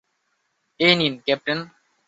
এই 0.79 0.93
নিন, 0.95 1.13
ক্যাপ্টেন। 1.25 1.59